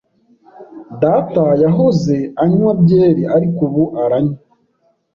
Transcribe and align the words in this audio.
Data 1.03 1.43
yahoze 1.63 2.15
anywa 2.43 2.71
byeri, 2.81 3.23
ariko 3.35 3.59
ubu 3.67 3.83
aranywa. 4.03 4.39